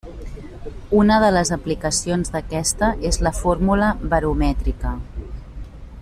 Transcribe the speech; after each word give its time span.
Una 0.99 1.17
de 1.23 1.27
les 1.33 1.51
aplicacions 1.57 2.33
d'aquesta 2.35 2.89
és 3.09 3.21
la 3.27 3.35
fórmula 3.43 3.91
baromètrica. 4.15 4.95